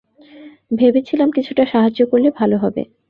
ভেবেছিলাম 0.71 1.29
কিছুটা 1.31 1.63
সাহায্য 1.65 1.99
করলে 2.11 2.29
ভালো 2.39 2.55
হবে। 2.57 2.81